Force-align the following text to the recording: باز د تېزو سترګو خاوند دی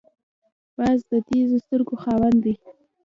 باز 0.77 0.99
د 1.09 1.13
تېزو 1.27 1.57
سترګو 1.65 1.95
خاوند 2.03 2.37
دی 2.45 2.55